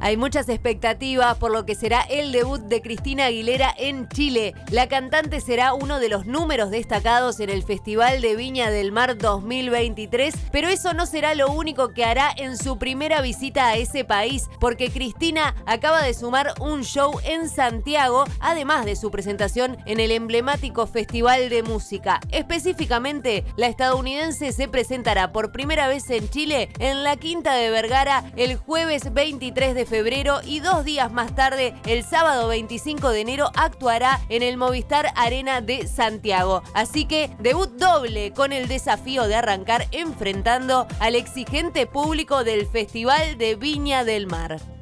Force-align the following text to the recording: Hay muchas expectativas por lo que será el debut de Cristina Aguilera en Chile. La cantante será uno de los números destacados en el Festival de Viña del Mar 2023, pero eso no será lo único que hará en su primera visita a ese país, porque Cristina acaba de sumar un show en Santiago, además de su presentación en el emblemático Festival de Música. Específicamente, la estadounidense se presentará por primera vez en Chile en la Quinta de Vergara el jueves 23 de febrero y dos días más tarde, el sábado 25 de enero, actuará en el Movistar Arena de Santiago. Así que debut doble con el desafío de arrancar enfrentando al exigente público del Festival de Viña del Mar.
Hay 0.00 0.16
muchas 0.16 0.48
expectativas 0.48 1.36
por 1.38 1.50
lo 1.50 1.66
que 1.66 1.74
será 1.74 2.02
el 2.02 2.30
debut 2.30 2.60
de 2.60 2.80
Cristina 2.80 3.26
Aguilera 3.26 3.74
en 3.76 4.08
Chile. 4.08 4.54
La 4.70 4.88
cantante 4.88 5.40
será 5.40 5.74
uno 5.74 5.98
de 5.98 6.08
los 6.08 6.24
números 6.24 6.70
destacados 6.70 7.40
en 7.40 7.50
el 7.50 7.64
Festival 7.64 8.20
de 8.20 8.36
Viña 8.36 8.70
del 8.70 8.92
Mar 8.92 9.18
2023, 9.18 10.34
pero 10.52 10.68
eso 10.68 10.94
no 10.94 11.06
será 11.06 11.34
lo 11.34 11.50
único 11.50 11.92
que 11.94 12.04
hará 12.04 12.30
en 12.36 12.56
su 12.56 12.78
primera 12.78 13.20
visita 13.22 13.68
a 13.68 13.76
ese 13.76 14.04
país, 14.04 14.48
porque 14.60 14.90
Cristina 14.90 15.56
acaba 15.66 16.02
de 16.02 16.14
sumar 16.14 16.54
un 16.60 16.84
show 16.84 17.18
en 17.24 17.48
Santiago, 17.48 18.24
además 18.38 18.84
de 18.84 18.94
su 18.94 19.10
presentación 19.10 19.78
en 19.86 19.98
el 19.98 20.12
emblemático 20.12 20.86
Festival 20.86 21.48
de 21.48 21.62
Música. 21.64 22.20
Específicamente, 22.30 23.44
la 23.56 23.66
estadounidense 23.66 24.52
se 24.52 24.68
presentará 24.68 25.32
por 25.32 25.50
primera 25.50 25.88
vez 25.88 26.08
en 26.10 26.28
Chile 26.30 26.68
en 26.78 27.02
la 27.02 27.16
Quinta 27.16 27.54
de 27.54 27.70
Vergara 27.70 28.24
el 28.36 28.56
jueves 28.56 29.12
23 29.12 29.74
de 29.74 29.87
febrero 29.88 30.40
y 30.44 30.60
dos 30.60 30.84
días 30.84 31.10
más 31.10 31.34
tarde, 31.34 31.74
el 31.86 32.04
sábado 32.04 32.48
25 32.48 33.10
de 33.10 33.20
enero, 33.20 33.50
actuará 33.56 34.20
en 34.28 34.42
el 34.42 34.56
Movistar 34.56 35.12
Arena 35.16 35.60
de 35.60 35.86
Santiago. 35.86 36.62
Así 36.74 37.06
que 37.06 37.30
debut 37.40 37.70
doble 37.70 38.32
con 38.32 38.52
el 38.52 38.68
desafío 38.68 39.26
de 39.26 39.34
arrancar 39.34 39.86
enfrentando 39.90 40.86
al 41.00 41.16
exigente 41.16 41.86
público 41.86 42.44
del 42.44 42.66
Festival 42.66 43.38
de 43.38 43.56
Viña 43.56 44.04
del 44.04 44.26
Mar. 44.26 44.77